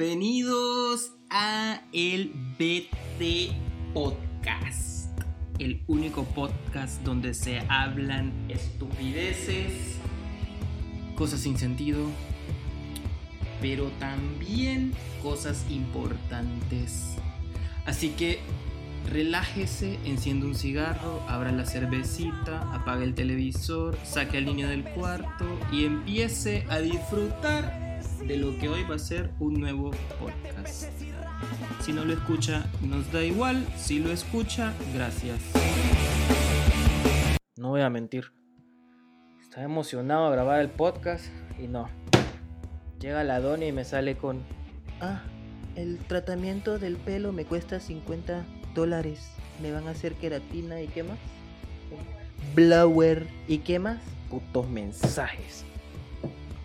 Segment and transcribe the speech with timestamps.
[0.00, 3.52] Bienvenidos a el BT
[3.92, 5.10] Podcast,
[5.58, 9.98] el único podcast donde se hablan estupideces,
[11.16, 12.06] cosas sin sentido,
[13.60, 17.16] pero también cosas importantes.
[17.84, 18.38] Así que
[19.06, 25.44] relájese, enciende un cigarro, abra la cervecita, apague el televisor, saque al niño del cuarto
[25.70, 27.89] y empiece a disfrutar
[28.26, 30.84] de lo que hoy va a ser un nuevo podcast.
[31.80, 33.66] Si no lo escucha, nos da igual.
[33.76, 35.40] Si lo escucha, gracias.
[37.56, 38.32] No voy a mentir.
[39.40, 41.26] Estaba emocionado a grabar el podcast
[41.58, 41.88] y no.
[43.00, 44.42] Llega la dona y me sale con...
[45.00, 45.22] Ah,
[45.76, 48.44] el tratamiento del pelo me cuesta 50
[48.74, 49.30] dólares.
[49.62, 51.18] Me van a hacer queratina y qué más.
[52.54, 53.98] Blower y qué más.
[54.28, 55.64] Putos mensajes.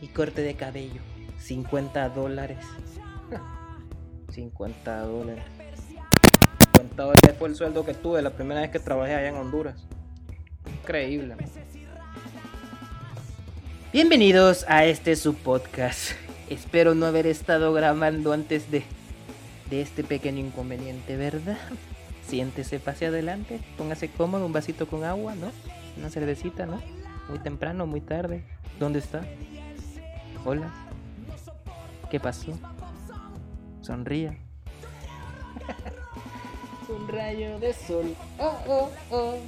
[0.00, 1.00] Y corte de cabello.
[1.38, 2.58] 50 dólares.
[4.32, 5.44] 50 dólares.
[6.74, 9.86] 50 dólares fue el sueldo que tuve la primera vez que trabajé allá en Honduras.
[10.80, 11.36] Increíble.
[13.92, 16.12] Bienvenidos a este subpodcast.
[16.50, 18.82] Espero no haber estado grabando antes de,
[19.70, 21.58] de este pequeño inconveniente, ¿verdad?
[22.26, 25.50] Siéntese, pase adelante, póngase cómodo, un vasito con agua, ¿no?
[25.96, 26.82] Una cervecita, ¿no?
[27.28, 28.44] Muy temprano, muy tarde.
[28.78, 29.22] ¿Dónde está?
[30.44, 30.87] Hola.
[32.10, 32.52] ¿Qué pasó?
[33.82, 34.36] Sonría.
[36.88, 38.16] Un rayo de sol.
[38.38, 39.38] Oh, oh, oh.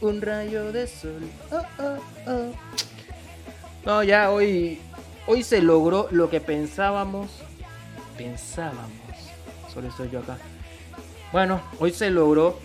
[0.00, 1.22] Un rayo de sol.
[3.84, 4.80] No, ya hoy
[5.26, 7.30] hoy se logró lo que pensábamos.
[8.16, 8.90] Pensábamos.
[9.72, 10.38] Solo estoy yo acá.
[11.32, 12.58] Bueno, hoy se logró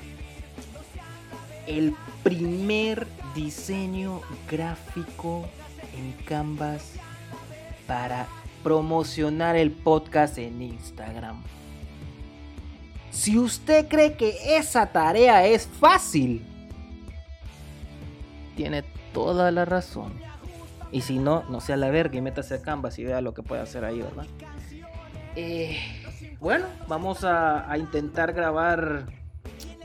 [1.67, 1.93] el
[2.23, 5.45] primer diseño gráfico
[5.93, 6.93] en Canvas
[7.85, 8.27] para
[8.67, 11.41] promocionar el podcast en Instagram.
[13.11, 16.45] Si usted cree que esa tarea es fácil,
[18.57, 18.83] tiene
[19.13, 20.11] toda la razón.
[20.91, 23.41] Y si no, no sea la verga y métase a Canvas y vea lo que
[23.41, 24.25] puede hacer ahí, ¿verdad?
[25.37, 25.77] Eh,
[26.41, 29.05] bueno, vamos a, a intentar grabar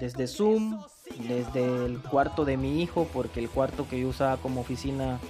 [0.01, 0.83] desde Zoom,
[1.29, 5.21] desde el cuarto de mi hijo, porque el cuarto que yo usaba como oficina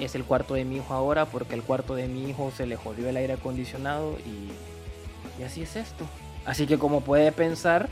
[0.00, 2.76] es el cuarto de mi hijo ahora porque el cuarto de mi hijo se le
[2.76, 6.04] jodió el aire acondicionado y, y así es esto.
[6.44, 7.88] Así que como puede pensar,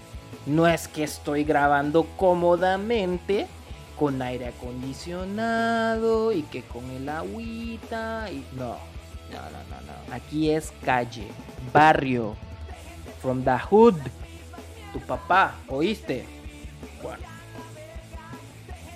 [0.46, 3.46] no es que estoy grabando cómodamente
[3.98, 8.76] con aire acondicionado y que con el agüita y no,
[9.30, 10.14] no, no, no, no.
[10.14, 11.28] Aquí es calle,
[11.72, 12.34] barrio,
[13.20, 13.94] from the hood.
[14.92, 16.26] Tu papá, ¿oíste?
[17.02, 17.31] Bueno.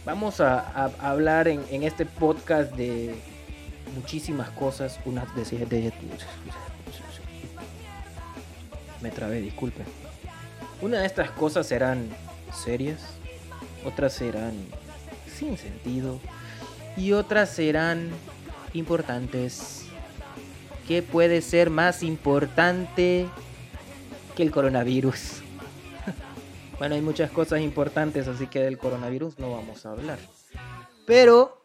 [0.06, 3.16] Vamos a, hablar en, este podcast de
[3.96, 5.00] muchísimas cosas.
[5.04, 5.92] Unas de,
[9.02, 9.82] Me trabé, disculpe.
[10.80, 12.08] Una de estas cosas serán
[12.54, 13.00] serias,
[13.84, 14.54] otras serán
[15.26, 16.20] sin sentido
[16.96, 18.10] y otras serán
[18.74, 19.86] importantes.
[20.86, 23.26] ¿Qué puede ser más importante
[24.36, 25.42] que el coronavirus?
[26.78, 30.18] Bueno, hay muchas cosas importantes, así que del coronavirus no vamos a hablar.
[31.06, 31.62] Pero,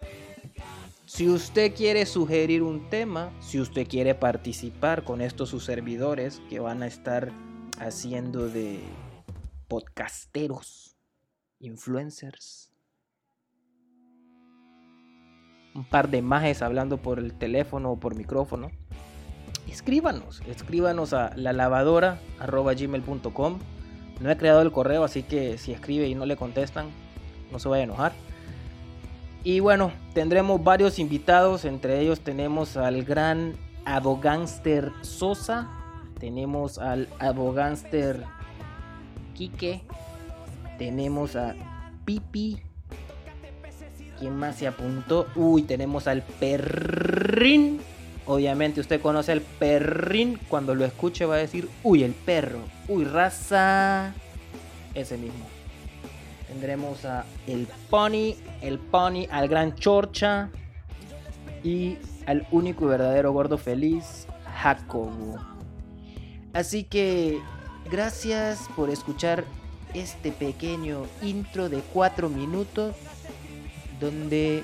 [1.05, 6.59] si usted quiere sugerir un tema, si usted quiere participar con estos sus servidores que
[6.59, 7.33] van a estar
[7.77, 8.79] haciendo de
[9.67, 10.95] podcasteros,
[11.59, 12.72] influencers,
[15.75, 18.72] un par de majes hablando por el teléfono o por micrófono,
[19.67, 23.59] escríbanos, escríbanos a la lavadora gmail.com
[24.21, 26.89] no he creado el correo, así que si escribe y no le contestan,
[27.51, 28.13] no se vaya a enojar.
[29.43, 33.55] Y bueno, tendremos varios invitados, entre ellos tenemos al gran
[33.85, 35.69] abogánster Sosa,
[36.19, 38.23] tenemos al abogánster
[39.33, 39.81] Quique,
[40.77, 41.55] tenemos a
[42.05, 42.61] Pipi,
[44.19, 45.27] ¿quién más se apuntó?
[45.35, 47.81] Uy, tenemos al Perrin.
[48.25, 53.03] Obviamente usted conoce al perrín, cuando lo escuche va a decir, uy, el perro, uy,
[53.03, 54.13] raza.
[54.93, 55.46] Ese mismo.
[56.47, 60.49] Tendremos a el pony, el pony, al gran chorcha
[61.63, 64.28] y al único y verdadero gordo feliz,
[64.61, 65.37] Jacobo.
[66.53, 67.40] Así que
[67.90, 69.46] gracias por escuchar
[69.93, 72.96] este pequeño intro de 4 minutos
[73.99, 74.63] donde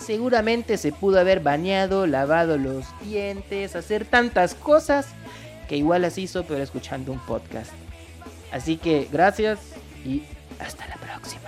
[0.00, 5.06] seguramente se pudo haber bañado, lavado los dientes, hacer tantas cosas
[5.68, 7.72] que igual las hizo pero escuchando un podcast.
[8.52, 9.58] Así que gracias
[10.04, 10.22] y
[10.58, 11.42] hasta la próxima.